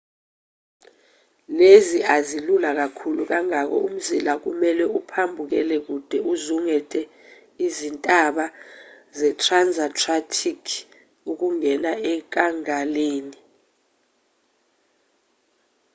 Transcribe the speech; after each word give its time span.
lezi 1.57 1.99
azilula 2.15 2.69
kakhulu 2.79 3.21
ngakho 3.47 3.77
umzila 3.87 4.33
kumelwe 4.43 4.85
uphambukele 4.99 5.75
kude 5.85 6.17
uzungeze 6.33 7.01
izintaba 7.67 8.45
zetransantarctic 9.17 10.65
ukungena 11.31 11.91
enkangaleni 12.11 13.39